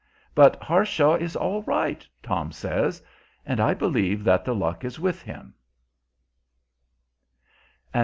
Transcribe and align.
But 0.33 0.55
"Harshaw 0.63 1.13
is 1.17 1.35
all 1.35 1.61
right," 1.61 2.07
Tom 2.23 2.51
says; 2.51 3.03
and 3.45 3.59
I 3.59 3.75
believe 3.75 4.23
that 4.23 4.43
the 4.43 4.55
luck 4.55 4.83
is 4.83 4.99
with 4.99 5.21
him. 5.21 5.53